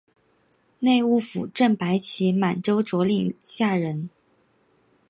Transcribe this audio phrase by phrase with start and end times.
[0.79, 4.09] 内务府正白旗满洲佐领下人。